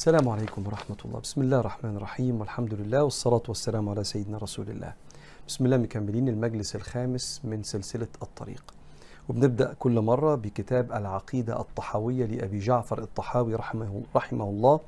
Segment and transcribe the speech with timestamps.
[0.00, 1.20] السلام عليكم ورحمة الله.
[1.20, 2.40] بسم الله الرحمن الرحيم.
[2.40, 4.92] والحمد لله والصلاة والسلام على سيدنا رسول الله.
[5.48, 8.64] بسم الله مكملين المجلس الخامس من سلسلة الطريق.
[9.28, 14.80] وبنبدأ كل مرة بكتاب العقيدة الطحاوية لأبي جعفر الطحاوي رحمه, رحمه الله.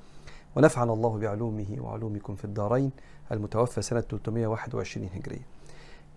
[0.57, 2.91] ونفعنا الله بعلومه وعلومكم في الدارين
[3.33, 5.47] المتوفى سنة 321 هجرية.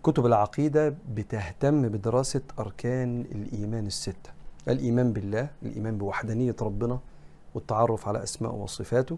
[0.03, 4.31] كتب العقيدة بتهتم بدراسة أركان الإيمان الستة.
[4.67, 6.99] الإيمان بالله الإيمان بوحدانية ربنا
[7.55, 9.17] والتعرف على أسماء وصفاته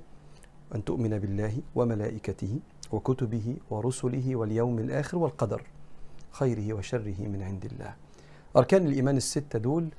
[0.76, 2.60] أن تؤمن بالله وملائكته
[2.92, 5.62] وكتبه ورسله واليوم الآخر والقدر
[6.32, 7.94] خيره وشره من عند الله.
[8.58, 9.90] أركان الإيمان الستة دول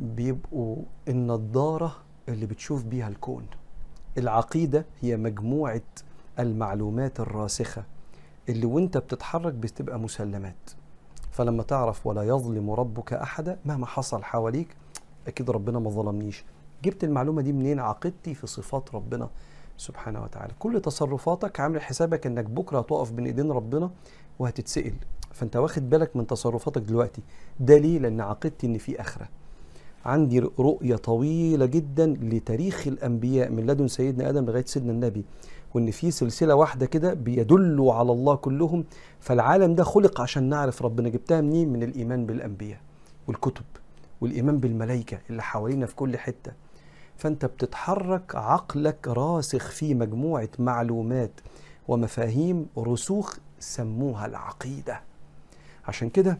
[0.00, 0.76] بيبقوا
[1.08, 1.96] النضارة
[2.28, 3.46] اللي بتشوف بيها الكون.
[4.18, 5.82] العقيدة هي مجموعة
[6.38, 7.84] المعلومات الراسخة
[8.48, 10.70] اللي وانت بتتحرك بتبقى مسلمات.
[11.30, 14.76] فلما تعرف ولا يظلم ربك أحدا مهما حصل حواليك
[15.26, 16.44] أكيد ربنا ما ظلمنيش.
[16.84, 19.28] جبت المعلومة دي منين؟ عقيدتي في صفات ربنا
[19.76, 20.52] سبحانه وتعالى.
[20.58, 23.90] كل تصرفاتك عامل حسابك إنك بكرة هتقف بين إيدين ربنا
[24.38, 24.92] وهتتسأل.
[25.32, 27.22] فأنت واخد بالك من تصرفاتك دلوقتي.
[27.60, 29.28] ده ليه لأن عقيدتي إن في آخرة.
[30.04, 35.24] عندي رؤية طويلة جدا لتاريخ الأنبياء من لدن سيدنا آدم لغاية سيدنا النبي
[35.74, 38.84] وإن في سلسلة واحدة كده بيدلوا على الله كلهم.
[39.20, 41.08] فالعالم ده خلق عشان نعرف ربنا.
[41.08, 42.80] جبتها منين؟ من الإيمان بالأنبياء
[43.28, 43.64] والكتب
[44.20, 46.52] والإيمان بالملائكة اللي حوالينا في كل حتة.
[47.22, 51.40] فأنت بتتحرك عقلك راسخ في مجموعة معلومات
[51.88, 55.00] ومفاهيم رسوخ سموها العقيدة.
[55.88, 56.38] عشان كده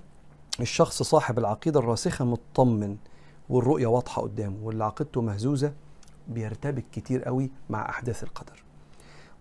[0.61, 2.97] الشخص صاحب العقيدة الراسخة مطمن
[3.49, 5.73] والرؤية واضحة قدامه واللي عقيدته مهزوزة
[6.29, 8.63] بيرتبك كتير قوي مع أحداث القدر.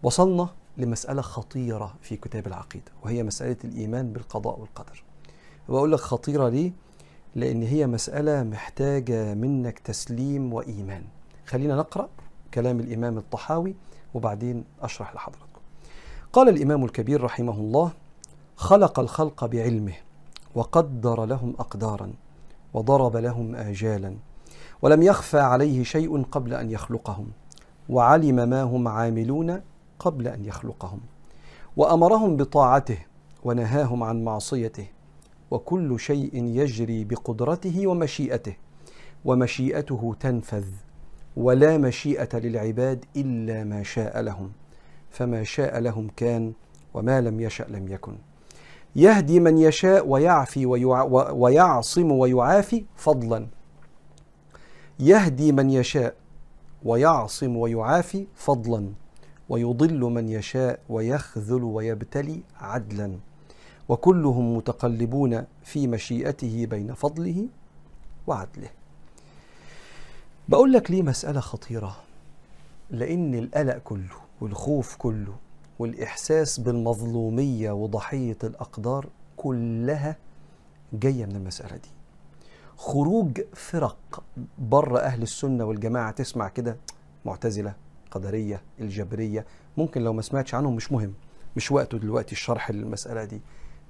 [0.04, 5.04] وصلنا لمسألة خطيرة في كتاب العقيدة وهي مسألة الإيمان بالقضاء والقدر.
[5.68, 6.72] وأقول لك خطيرة ليه؟
[7.36, 11.04] لأن هي مسألة محتاجة منك تسليم وإيمان.
[11.52, 12.10] خلينا نقرأ
[12.54, 13.76] كلام الإمام الطحاوي
[14.14, 15.62] وبعدين أشرح لحضراتكم.
[16.34, 17.92] قال الإمام الكبير رحمه الله
[18.56, 19.94] خلق الخلق بعلمه
[20.56, 22.14] وقدر لهم أقدارا
[22.74, 24.16] وضرب لهم آجالا
[24.82, 27.32] ولم يخفى عليه شيء قبل أن يخلقهم
[27.90, 29.62] وعلم ما هم عاملون
[30.00, 31.00] قبل أن يخلقهم
[31.78, 32.98] وأمرهم بطاعته
[33.44, 34.88] ونهاهم عن معصيته
[35.52, 38.56] وكل شيء يجري بقدرته ومشيئته
[39.26, 40.66] ومشيئته تنفذ.
[41.38, 44.52] ولا مشيئة للعباد إلا ما شاء لهم.
[45.10, 46.54] فما شاء لهم كان
[46.94, 48.18] وما لم يشأ لم يكن.
[48.96, 53.48] يهدي من يشاء ويعفي ويع ويعصم ويعافي فضلا.
[55.00, 56.16] يهدي من يشاء
[56.84, 58.92] ويعصم ويعافي فضلا.
[59.50, 63.18] ويضل من يشاء ويخذل ويبتلي عدلا.
[63.90, 67.48] وكلهم متقلبون في مشيئته بين فضله
[68.28, 68.70] وعدله.
[70.50, 71.96] بقول لك ليه مسألة خطيرة؟
[72.90, 75.34] لأن القلق كله والخوف كله
[75.80, 80.16] والإحساس بالمظلومية وضحية الأقدار كلها
[80.94, 81.90] جاية من المسألة دي.
[82.78, 84.24] خروج فرق
[84.58, 86.78] بره أهل السنة والجماعة تسمع كده
[87.26, 87.74] معتزلة
[88.12, 89.46] قدرية الجبرية
[89.78, 91.14] ممكن لو ما سمعتش عنهم مش مهم
[91.56, 93.42] مش وقته دلوقتي الشرح للمسألة دي.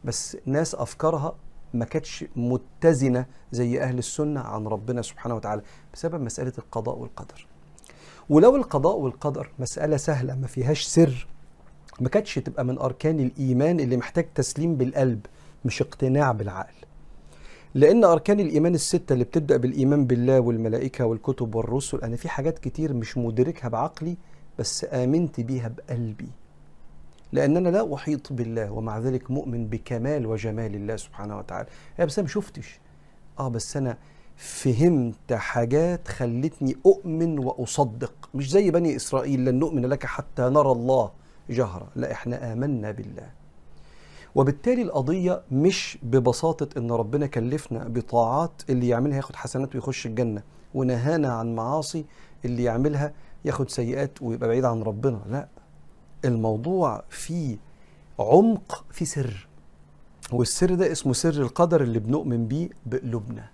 [0.06, 1.36] بس ناس أفكارها
[1.74, 5.62] ما كانتش متزنة زي أهل السنة عن ربنا سبحانه وتعالى
[5.94, 7.48] بسبب مسألة القضاء والقدر.
[8.30, 11.28] ولو القضاء والقدر مسألة سهلة ما فيهاش سر
[12.00, 15.26] ما كانتش تبقى من أركان الإيمان اللي محتاج تسليم بالقلب
[15.66, 16.74] مش اقتناع بالعقل.
[17.76, 22.94] لأن أركان الإيمان الستة اللي بتبدأ بالإيمان بالله والملائكة والكتب والرسل أنا في حاجات كتير
[22.94, 24.18] مش مدركها بعقلي
[24.59, 26.28] بس آمنت بيها بقلبي.
[27.34, 31.68] لأن أنا لا أحيط بالله ومع ذلك مؤمن بكمال وجمال الله سبحانه وتعالى.
[32.00, 32.80] يا بس أنا شفتش؟
[33.40, 33.97] آه بس أنا
[34.36, 38.30] فهمت حاجات خلتني أؤمن وأصدق.
[38.34, 41.12] مش زي بني إسرائيل لن نؤمن لك حتى نرى الله
[41.50, 43.30] جهرة لا إحنا آمنا بالله.
[44.36, 50.44] وبالتالي القضية مش ببساطة إن ربنا كلفنا بطاعات اللي يعملها ياخد حسنات ويخش الجنة
[50.74, 52.06] ونهانا عن معاصي
[52.46, 53.14] اللي يعملها
[53.46, 55.22] ياخد سيئات ويبقى بعيد عن ربنا.
[55.29, 55.47] لا.
[56.26, 57.58] الموضوع فيه
[58.20, 59.47] عمق في سر.
[60.32, 63.50] والسر ده اسمه سر القدر اللي بنؤمن بيه بقلوبنا.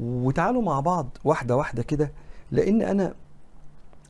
[0.00, 2.12] وتعالوا مع بعض واحدة واحدة كده
[2.50, 3.14] لأن أنا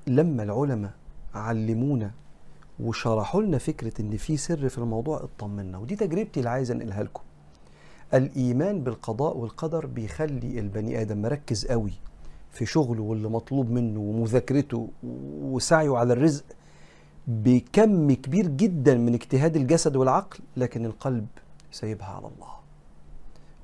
[0.06, 0.90] لما العلماء
[1.34, 2.10] علمونا
[2.80, 7.22] وشرحوا لنا فكرة إن في سر في الموضوع اطمنا ودي تجربتي اللي عايز أنقلها لكم.
[8.14, 11.92] الإيمان بالقضاء والقدر بيخلي البني آدم مركز قوي
[12.50, 14.88] في شغله واللي مطلوب منه ومذاكرته
[15.42, 16.44] وسعيه على الرزق.
[17.26, 21.26] بكم كبير جدا من اجتهاد الجسد والعقل لكن القلب
[21.72, 22.54] سايبها على الله.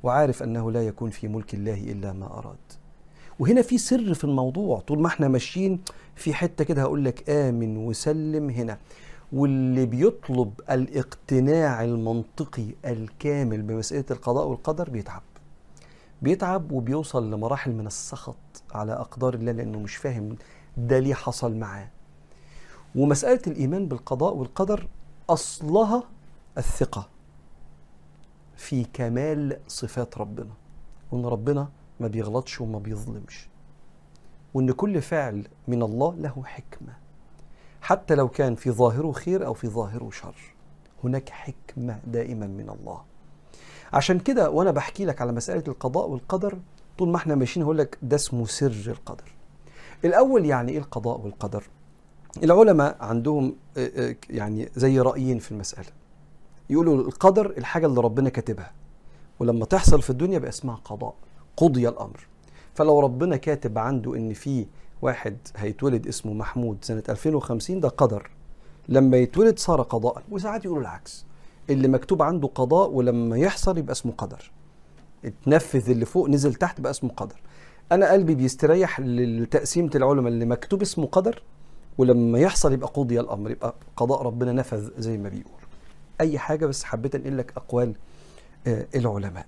[0.03, 2.57] وعارف أنه لا يكون في ملك الله إلا ما أراد.
[3.39, 4.81] وهنا في سر في الموضوع.
[4.81, 5.81] طول ما إحنا ماشيين
[6.17, 8.79] في حتة كده هقول لك آمن وسلم هنا.
[9.33, 15.23] واللي بيطلب الاقتناع المنطقي الكامل بمسألة القضاء والقدر بيتعب.
[16.23, 18.37] بيتعب وبيوصل لمراحل من السخط
[18.75, 20.37] على أقدار الله لأنه مش فاهم
[20.77, 21.89] ده ليه حصل معاه.
[22.95, 24.89] ومسألة الإيمان بالقضاء والقدر
[25.31, 26.03] أصلها
[26.59, 27.09] الثقة
[28.57, 30.51] في كمال صفات ربنا
[31.13, 31.69] وإن ربنا
[32.01, 33.49] ما بيغلطش وما بيظلمش
[34.55, 36.93] وإن كل فعل من الله له حكمة
[37.81, 40.35] حتى لو كان في ظاهره خير أو في ظاهره شر
[41.05, 43.03] هناك حكمة دائما من الله.
[43.93, 46.59] عشان كده وأنا بحكي لك على مسألة القضاء والقدر
[46.99, 49.33] طول ما إحنا ماشيين هقول لك ده اسمه سر القدر.
[50.05, 51.65] الأول يعني إيه القضاء والقدر؟
[52.43, 53.55] العلماء عندهم
[54.31, 55.89] يعني زي رأيين في المسألة.
[56.71, 58.73] يقولوا القدر الحاجة اللي ربنا كاتبها
[59.41, 61.15] ولما تحصل في الدنيا بقى اسمها قضاء
[61.57, 62.27] قضي الأمر.
[62.75, 64.67] فلو ربنا كاتب عنده إن في
[65.03, 68.31] واحد هيتولد اسمه محمود سنة 2050 ده قدر.
[68.89, 70.23] لما يتولد صار قضاء.
[70.31, 71.27] وساعات يقولوا العكس.
[71.71, 74.51] اللي مكتوب عنده قضاء ولما يحصل يبقى اسمه قدر.
[75.25, 77.37] اتنفذ اللي فوق نزل تحت بقى اسمه قدر.
[77.93, 81.43] أنا قلبي بيستريح لتقسيمة العلماء اللي مكتوب اسمه قدر
[81.99, 85.61] ولما يحصل يبقى قضي الأمر يبقى قضاء ربنا نفذ زي ما بيقول.
[86.21, 87.95] أي حاجة بس حبيت انقل لك أقوال
[88.67, 89.47] آه العلماء.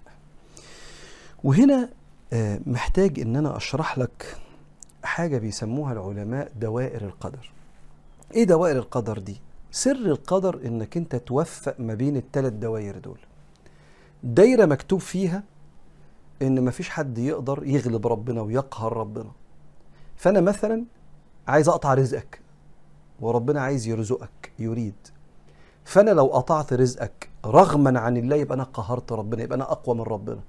[1.44, 1.88] وهنا
[2.32, 4.36] آه محتاج أن أنا أشرح لك
[5.04, 7.52] حاجة بيسموها العلماء دوائر القدر.
[8.34, 9.36] إيه دوائر القدر دي؟
[9.70, 13.18] سر القدر إنك أنت توفق ما بين الثلاث دوائر دول.
[14.22, 15.42] دايرة مكتوب فيها
[16.42, 19.30] إن مفيش حد يقدر يغلب ربنا ويقهر ربنا.
[20.16, 20.84] فأنا مثلا
[21.48, 22.40] عايز أقطع رزقك
[23.20, 24.94] وربنا عايز يرزقك يريد.
[25.84, 30.02] فأنا لو قطعت رزقك رغما عن الله يبقى أنا قهرت ربنا يبقى أنا أقوى من
[30.02, 30.40] ربنا.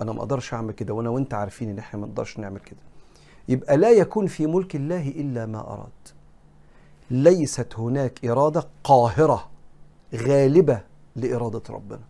[0.00, 2.78] أنا ما أقدرش أعمل كده وأنا وأنت عارفين إن إحنا ما نقدرش نعمل كده.
[3.48, 6.08] يبقى لا يكون في ملك الله إلا ما أراد.
[7.10, 9.48] ليست هناك إرادة قاهرة
[10.14, 10.80] غالبة
[11.16, 12.00] لإرادة ربنا.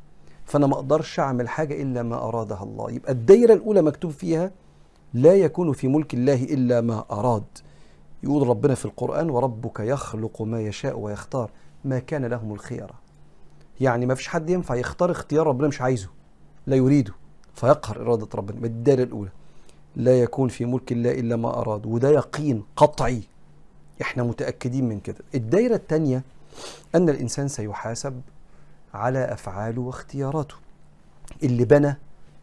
[0.44, 2.90] فأنا ما أقدرش أعمل حاجة إلا ما أرادها الله.
[2.90, 4.50] يبقى الدايرة الأولى مكتوب فيها
[5.14, 7.44] لا يكون في ملك الله إلا ما أراد.
[8.22, 11.50] يقول ربنا في القرآن وربك يخلق ما يشاء ويختار
[11.84, 12.94] ما كان لهم الخيره
[13.80, 16.08] يعني ما فيش حد ينفع يختار اختيار ربنا مش عايزه
[16.66, 17.12] لا يريده
[17.54, 18.66] فيقهر إرادة ربنا.
[18.66, 19.30] الدايره الأولى
[19.96, 21.86] لا يكون في ملك الله إلا ما أراد.
[21.86, 23.22] وده يقين قطعي.
[24.02, 25.18] إحنا متأكدين من كده.
[25.34, 26.22] الدايره الثانية
[26.94, 28.20] أن الإنسان سيحاسب
[28.94, 30.54] على أفعاله واختياراته.
[31.42, 31.96] اللي بنى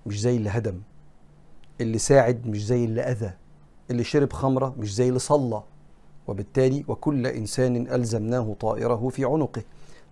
[0.06, 0.82] مش زي اللي هدم.
[1.82, 3.34] اللي ساعد مش زي اللي أذى.
[3.90, 5.64] اللي شرب خمرة مش زي اللي صلى.
[6.28, 9.64] وبالتالي وكل إنسان ألزمناه طائره في عنقه.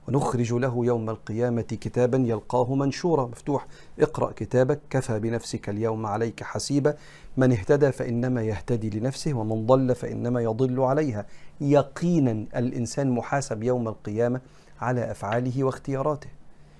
[0.07, 3.25] ونخرج له يوم القيامة كتابا يلقاه منشورا.
[3.25, 3.68] مفتوح.
[4.00, 4.79] اقرأ كتابك.
[4.89, 6.95] كفى بنفسك اليوم عليك حسيبا.
[7.38, 11.25] من اهتدى فإنما يهتدي لنفسه ومن ضل فإنما يضل عليها.
[11.62, 14.41] يقينا الإنسان محاسب يوم القيامة
[14.81, 16.29] على أفعاله واختياراته.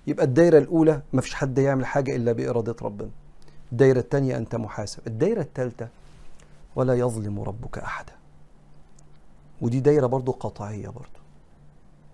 [0.08, 3.10] يبقى الدايرة الأولى ما فيش حد يعمل حاجة إلا بإرادة ربنا.
[3.72, 5.00] الدايرة الثانية أنت محاسب.
[5.08, 5.88] الدايرة الثالثه
[6.78, 8.14] ولا يظلم ربك أحدا.
[9.62, 11.20] ودي دايرة برضو قطعية برضو.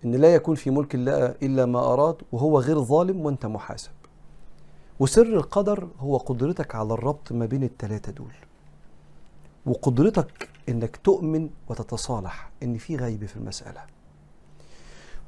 [0.05, 3.91] إن لا يكون في ملك الله إلا ما أراد وهو غير ظالم وأنت محاسب.
[4.99, 8.33] وسر القدر هو قدرتك على الربط ما بين الثلاثه دول.
[9.65, 13.81] وقدرتك إنك تؤمن وتتصالح إن في غيب في المسألة.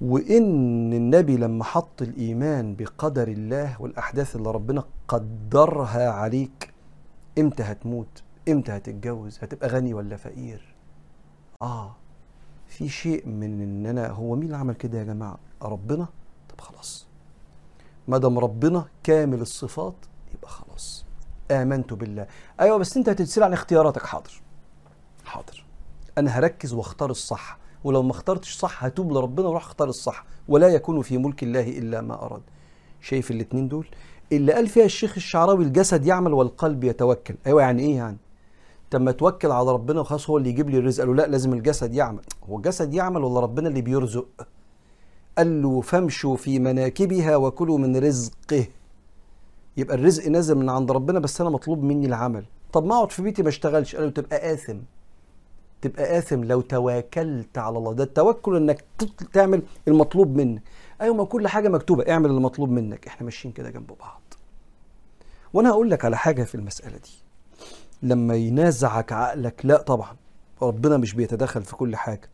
[0.01, 6.73] وإن النبي لما حط الإيمان بقدر الله والأحداث اللي ربنا قدرها عليك
[7.39, 10.75] إمتى هتموت؟ إمتى هتتجوز؟ هتبقى غني ولا فقير؟
[11.61, 11.95] آه
[12.67, 16.07] في شيء من إن أنا هو مين اللي عمل كده يا جماعة؟ ربنا؟
[16.49, 17.07] طب خلاص.
[18.07, 19.95] ما دام ربنا كامل الصفات
[20.33, 21.05] يبقى خلاص.
[21.51, 22.27] آمنت بالله.
[22.59, 24.05] أيوه بس أنت هتتسال عن اختياراتك.
[24.05, 24.41] حاضر.
[25.25, 25.65] حاضر.
[26.17, 27.57] أنا هركز واختار الصح.
[27.83, 30.25] ولو ما اخترتش صح هتوب لربنا وراح اختار الصح.
[30.47, 32.41] ولا يكون في ملك الله إلا ما أراد.
[33.01, 33.87] شايف الاتنين دول؟
[34.31, 37.35] اللي قال فيها الشيخ الشعراوي الجسد يعمل والقلب يتوكل.
[37.47, 38.17] أيوه يعني إيه يعني؟
[38.95, 41.03] لما توكل على ربنا وخلاص هو اللي يجيب لي الرزق.
[41.03, 42.21] قال له لا لازم الجسد يعمل.
[42.49, 44.27] هو الجسد يعمل ولا ربنا اللي بيرزق؟
[45.37, 48.65] قال له فامشوا في مناكبها وكلوا من رزقه.
[49.77, 52.45] يبقى الرزق نازل من عند ربنا بس أنا مطلوب مني العمل.
[52.73, 53.95] طب ما أقعد في بيتي ما أشتغلش.
[53.95, 54.77] قال له تبقى آثم.
[55.81, 57.93] تبقى آثم لو تواكلت على الله.
[57.93, 58.83] ده التوكل إنك
[59.33, 60.61] تعمل المطلوب منك.
[61.01, 62.11] أيوه ما كل حاجة مكتوبة.
[62.11, 63.07] اعمل المطلوب منك.
[63.07, 64.21] إحنا ماشيين كده جنب بعض.
[65.53, 67.24] وأنا هقول لك على حاجة في المسألة دي.
[68.05, 70.15] لما ينازعك عقلك لا طبعا
[70.61, 72.29] ربنا مش بيتدخل في كل حاجة.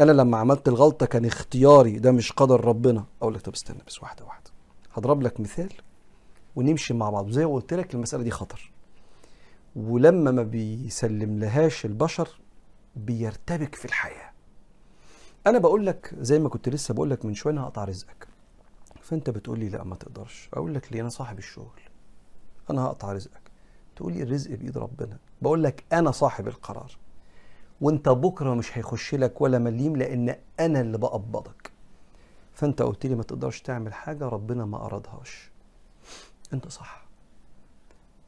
[0.00, 3.04] أنا لما عملت الغلطة كان اختياري ده مش قدر ربنا.
[3.22, 4.50] أقول لك طب استنى بس واحدة واحدة.
[4.92, 5.72] هضرب لك مثال
[6.56, 7.30] ونمشي مع بعض.
[7.30, 8.72] زي ما قلت لك المسألة دي خطر.
[9.76, 12.28] ولما ما بيسلم لهاش البشر
[12.96, 14.30] بيرتبك في الحياة.
[15.46, 18.28] أنا بقول لك زي ما كنت لسه بقول لك من شوية أنا هقطع رزقك.
[19.02, 20.48] فأنت بتقول لي لا ما تقدرش.
[20.54, 21.80] أقول لك ليه؟ أنا صاحب الشغل.
[22.70, 23.45] أنا هقطع رزقك.
[23.96, 25.18] تقول لي الرزق بإيد ربنا.
[25.42, 26.96] بقول لك أنا صاحب القرار
[27.80, 31.70] وأنت بكرة مش هيخش لك ولا مليم لأن أنا اللي بقبضك.
[32.52, 35.50] فأنت قلت لي ما تقدرش تعمل حاجة ربنا ما أرادهاش.
[36.52, 37.06] أنت صح.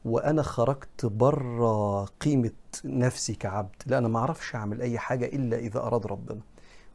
[0.05, 2.51] وأنا خرجت بره قيمة
[2.85, 3.75] نفسي كعبد.
[3.85, 6.41] لا أنا ما أعرفش أعمل أي حاجة إلا إذا أراد ربنا.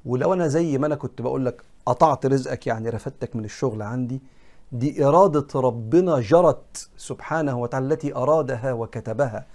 [0.05, 4.21] ولو أنا زي ما أنا كنت بقول لك قطعت رزقك يعني رفدتك من الشغل عندي
[4.75, 9.47] دي إرادة ربنا جرت سبحانه وتعالى التي أرادها وكتبها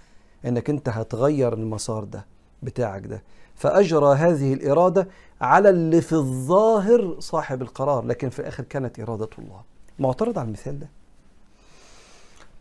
[0.44, 2.26] إنك أنت هتغير المسار ده
[2.62, 3.22] بتاعك ده.
[3.54, 5.08] فأجرى هذه الإرادة
[5.40, 9.60] على اللي في الظاهر صاحب القرار لكن في الآخر كانت إرادة الله.
[9.98, 10.88] معترض على المثال ده؟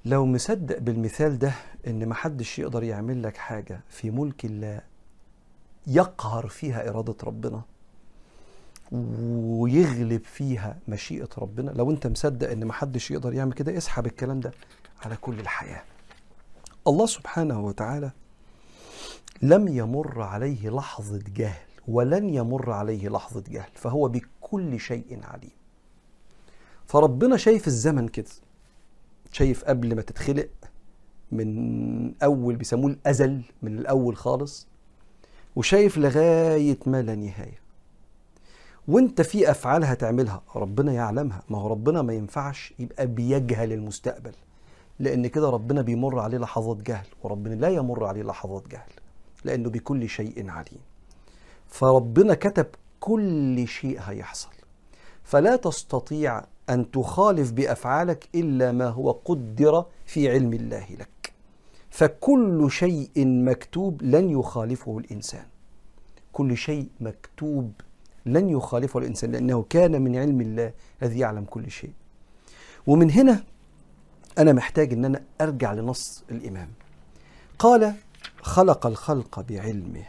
[0.05, 1.51] لو مصدق بالمثال ده
[1.87, 4.81] إن محدش يقدر يعمل لك حاجة في ملك الله
[5.87, 7.61] يقهر فيها إرادة ربنا.
[8.91, 11.71] ويغلب فيها مشيئة ربنا.
[11.71, 14.51] لو انت مصدق ان محدش يقدر يعمل كده اسحب الكلام ده
[15.01, 15.83] على كل الحياة.
[16.87, 18.11] الله سبحانه وتعالى
[19.41, 25.51] لم يمر عليه لحظة جهل ولن يمر عليه لحظة جهل فهو بكل شيء عليم.
[26.87, 28.29] فربنا شايف الزمن كده
[29.31, 30.49] شايف قبل ما تتخلق
[31.31, 34.67] من أول بيسموه الأزل من الأول خالص
[35.55, 37.59] وشايف لغاية ما لا نهاية.
[38.89, 41.41] وانت في أفعال هتعملها ربنا يعلمها.
[41.49, 44.31] ما هو ربنا ما ينفعش يبقى بيجهل المستقبل
[44.99, 48.89] لأن كده ربنا بيمر عليه لحظات جهل وربنا لا يمر عليه لحظات جهل
[49.43, 50.79] لأنه بكل شيء عليم.
[51.67, 52.65] فربنا كتب
[52.99, 54.49] كل شيء هيحصل.
[55.23, 61.33] فلا تستطيع أن تخالف بأفعالك إلا ما هو قدر في علم الله لك.
[61.89, 65.45] فكل شيء مكتوب لن يخالفه الإنسان.
[66.33, 67.71] كل شيء مكتوب
[68.25, 70.73] لن يخالفه الإنسان لأنه كان من علم الله
[71.03, 71.91] الذي يعلم كل شيء.
[72.87, 73.43] ومن هنا
[74.37, 76.69] أنا محتاج أن أنا أرجع لنص الإمام.
[77.59, 77.93] قال
[78.41, 80.03] خلق الخلق بعلمه.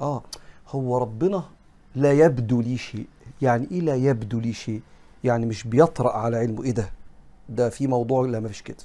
[0.00, 0.22] آه
[0.68, 1.44] هو ربنا
[1.94, 3.06] لا يبدو لي شيء.
[3.42, 4.80] يعني إيه لا يبدو لي شيء؟
[5.24, 6.64] يعني مش بيطرأ على علمه.
[6.64, 6.90] إيه ده؟
[7.48, 8.84] ده في موضوع لا ما فيش كده.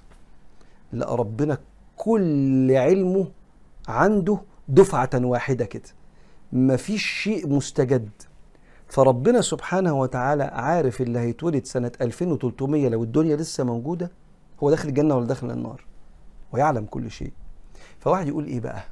[0.93, 1.57] لا ربنا
[1.97, 3.27] كل علمه
[3.87, 5.89] عنده دفعة واحدة كده.
[6.51, 8.09] ما فيش شيء مستجد.
[8.89, 14.12] فربنا سبحانه وتعالى عارف اللي هيتولد سنة 2300 لو الدنيا لسه موجودة
[14.63, 15.86] هو داخل الجنة ولا داخل النار؟
[16.51, 17.34] ويعلم كل شيء.
[18.00, 18.84] فواحد يقول إيه بقى؟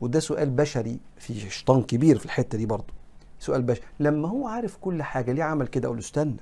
[0.00, 2.94] وده سؤال بشري في شيطان كبير في الحتة دي برضه.
[3.38, 6.36] سؤال بشري لما هو عارف كل حاجة ليه عمل كده؟ أقول له استنى.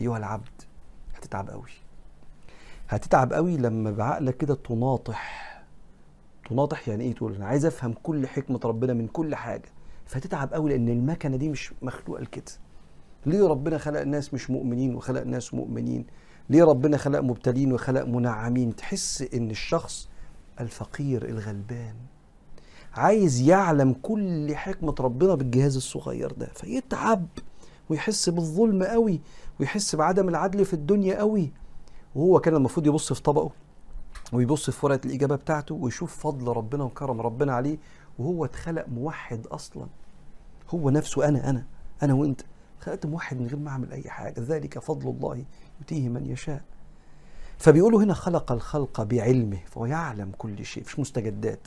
[0.00, 0.62] ايها العبد
[1.14, 1.70] هتتعب قوي.
[2.88, 5.50] هتتعب قوي لما بعقلك كده تناطح.
[6.48, 9.68] تناطح يعني إيه تقول؟ أنا عايز أفهم كل حكمة ربنا من كل حاجة.
[10.10, 12.44] فتتعب قوي لأن المكنة دي مش مخلوقة لكده.
[13.26, 16.06] ليه ربنا خلق ناس مش مؤمنين وخلق ناس مؤمنين؟
[16.50, 20.08] ليه ربنا خلق مبتلين وخلق منعمين؟ تحس إن الشخص
[20.60, 21.94] الفقير الغلبان
[22.94, 27.26] عايز يعلم كل حكمة ربنا بالجهاز الصغير ده فيتعب
[27.88, 29.20] ويحس بالظلم قوي
[29.60, 31.52] ويحس بعدم العدل في الدنيا قوي.
[32.14, 33.50] وهو كان المفروض يبص في طبقه
[34.32, 37.78] ويبص في ورقة الإجابة بتاعته ويشوف فضل ربنا وكرم ربنا عليه
[38.18, 39.86] وهو اتخلق موحد أصلا.
[40.70, 41.64] هو نفسه أنا أنا
[42.02, 42.40] أنا وأنت.
[42.80, 44.34] خلقت موحد من غير ما أعمل أي حاجة.
[44.40, 45.44] ذلك فضل الله
[45.80, 46.62] يؤتيه من يشاء.
[47.58, 51.58] فبيقولوا هنا خلق الخلق بعلمه فهو يعلم كل شيء مش مستجدات.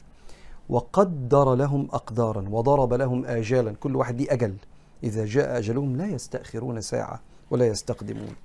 [0.69, 3.75] وقدر لهم أقدارا وضرب لهم آجالا.
[3.79, 4.55] كل واحد ليه أجل.
[5.03, 7.19] إذا جاء أجلهم لا يستأخرون ساعة
[7.51, 8.35] ولا يستقدمون.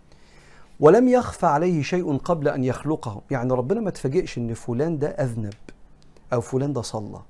[0.80, 3.20] ولم يخفى عليه شيء قبل أن يخلقهم.
[3.30, 5.54] يعني ربنا ما تفاجئش إن فلان ده أذنب
[6.32, 7.20] أو فلان ده صلى.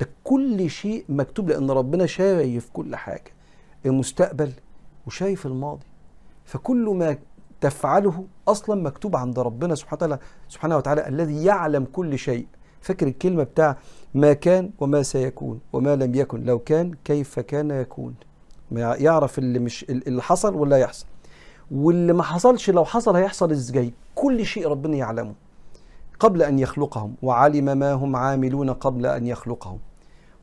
[0.00, 3.32] ده كل شيء مكتوب لأن ربنا شايف كل حاجة
[3.86, 4.52] المستقبل
[5.06, 5.86] وشايف الماضي.
[6.44, 7.16] فكل ما
[7.60, 12.46] تفعله أصلا مكتوب عند ربنا سبحانه وتعالى سبحانه وتعالى الذي يعلم كل شيء.
[12.80, 13.76] فاكر الكلمة بتاع
[14.14, 16.44] ما كان وما سيكون وما لم يكن.
[16.44, 18.14] لو كان كيف كان يكون.
[18.70, 21.06] ما يعرف اللي مش اللي حصل ولا يحصل.
[21.70, 25.34] واللي ما حصلش لو حصل هيحصل إزاي؟ كل شيء ربنا يعلمه
[26.20, 29.78] قبل أن يخلقهم وعلم ما هم عاملون قبل أن يخلقهم.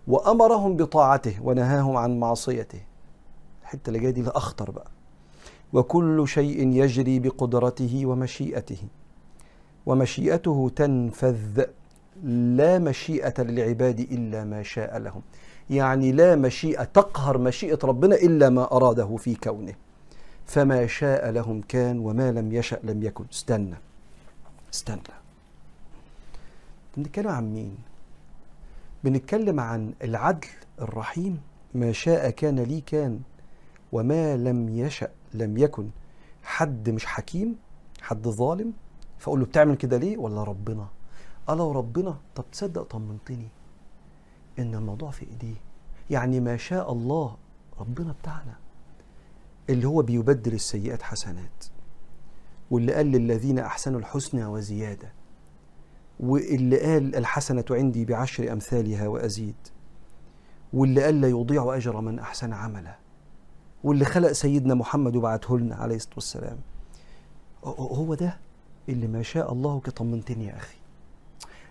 [0.07, 2.81] وأمرهم بطاعته ونهاهم عن معصيته.
[3.61, 4.87] الحته اللي جاية دي اخطر بقى.
[5.73, 8.77] وكل شيء يجري بقدرته ومشيئته.
[9.85, 11.63] ومشيئته تنفذ.
[12.23, 15.21] لا مشيئة للعباد إلا ما شاء لهم.
[15.69, 19.73] يعني لا مشيئة تقهر مشيئة ربنا إلا ما أراده في كونه.
[20.45, 23.25] فما شاء لهم كان وما لم يشأ لم يكن.
[23.33, 23.75] استنى.
[24.73, 25.01] استنى.
[26.97, 27.77] بنتكلم عن مين؟
[29.04, 30.48] بنتكلم عن العدل
[30.82, 31.42] الرحيم
[31.74, 33.20] ما شاء كان لي كان
[33.92, 35.89] وما لم يشأ لم يكن.
[36.44, 37.56] حد مش حكيم
[38.01, 38.74] حد ظالم
[39.18, 40.88] فأقول له بتعمل كده ليه؟ ولا ربنا؟
[41.50, 43.48] لو ربنا طب تصدق طمنتني.
[44.60, 45.56] إن الموضوع في إيديه.
[46.10, 47.38] يعني ما شاء الله
[47.80, 48.56] ربنا بتاعنا.
[49.70, 51.66] اللي هو بيبدل السيئات حسنات.
[52.72, 55.16] واللي قال للذين أحسنوا الحسنى وزيادة.
[56.19, 59.55] واللي قال الحسنة عندي بعشر أمثالها وأزيد
[60.74, 62.95] واللي قال لا يضيع أجر من أحسن عملا
[63.83, 66.57] واللي خلق سيدنا محمد وبعته لنا عليه الصلاة والسلام.
[67.77, 68.38] هو ده
[68.89, 70.77] اللي ما شاء الله كطمنتني يا أخي.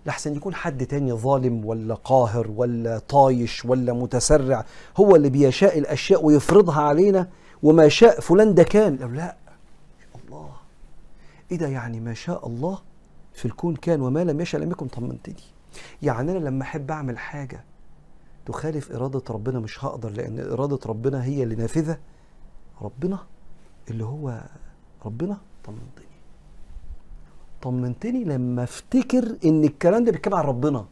[0.07, 4.65] لحسن يكون حد تاني ظالم ولا قاهر ولا طايش ولا متسرع
[4.97, 7.29] هو اللي بيشاء الأشياء ويفرضها علينا
[7.63, 8.97] وما شاء فلان ده كان.
[8.97, 9.37] لا
[10.25, 10.51] الله.
[11.53, 12.79] إيه ده يعني ما شاء الله
[13.37, 15.35] في الكون كان وما لم يشاء لم يكن طمنتني
[16.03, 17.65] يعني أنا لما أحب أعمل حاجة
[18.47, 21.99] تخالف إرادة ربنا مش هقدر لأن إرادة ربنا هي اللي نافذة.
[22.83, 23.19] ربنا
[23.91, 24.41] اللي هو
[25.07, 26.07] ربنا طمنتني.
[27.63, 30.87] طمنتني لما أفتكر إن الكلام ده بيتكلم عن ربنا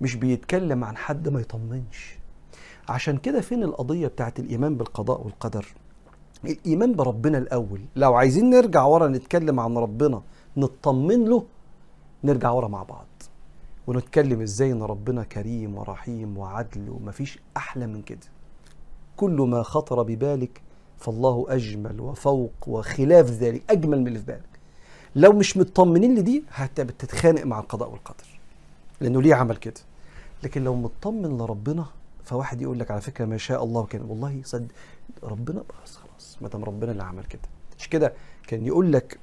[0.00, 2.18] مش بيتكلم عن حد ما يطمنش.
[2.88, 5.66] عشان كده فين القضية بتاعت الإيمان بالقضاء والقدر؟
[6.44, 7.80] الإيمان بربنا الأول.
[7.96, 10.22] لو عايزين نرجع ورا نتكلم عن ربنا
[10.56, 11.44] نطمن له
[12.24, 13.06] نرجع ورا مع بعض.
[13.86, 18.26] ونتكلم إزاي إن ربنا كريم ورحيم وعدل ومفيش أحلى من كده.
[19.16, 20.62] كل ما خطر ببالك
[20.98, 24.60] فالله أجمل وفوق وخلاف ذلك أجمل من اللي في بالك.
[25.16, 28.40] لو مش مطمنين لدي هتتخانق مع القضاء والقدر
[29.00, 29.80] لأنه ليه عمل كده.
[30.42, 31.86] لكن لو مطمن لربنا
[32.24, 34.72] فواحد يقول لك على فكرة ما شاء الله كان والله صد
[35.22, 37.42] ربنا بس خلاص ما دام ربنا اللي عمل كده.
[37.78, 38.12] مش كده؟
[38.46, 39.18] كان يقول لك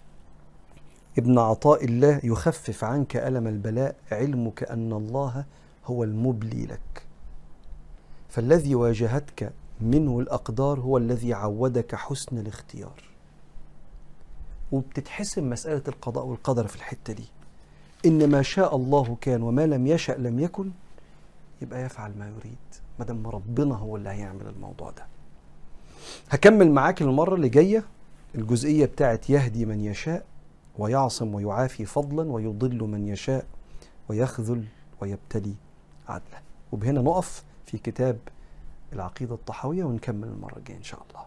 [1.18, 5.46] ابن عطاء الله يخفف عنك ألم البلاء علمك أن الله
[5.86, 7.04] هو المبلي لك.
[8.30, 13.04] فالذي واجهتك منه الأقدار هو الذي عودك حسن الاختيار.
[14.72, 17.26] وبتتحسم مسألة القضاء والقدر في الحتة دي.
[18.06, 20.72] إن ما شاء الله كان وما لم يشأ لم يكن
[21.62, 22.58] يبقى يفعل ما يريد
[23.00, 25.06] ما دام ربنا هو اللي هيعمل الموضوع ده.
[26.30, 27.84] هكمل معاك المرة اللي جاية
[28.36, 30.26] الجزئية بتاعت يهدي من يشاء
[30.78, 33.46] ويعصم ويعافي فضلا ويضل من يشاء
[34.10, 34.66] ويخذل
[35.02, 35.54] ويبتلي
[36.08, 36.42] عدلا.
[36.72, 38.20] وبهنا نقف في كتاب
[38.94, 41.26] العقيدة الطحاوية ونكمل المرة الجاية إن شاء الله.